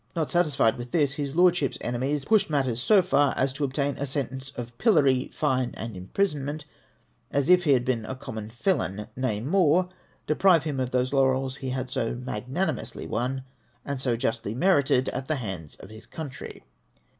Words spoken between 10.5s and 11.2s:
him of those